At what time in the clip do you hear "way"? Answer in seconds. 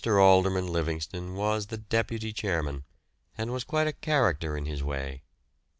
4.83-5.21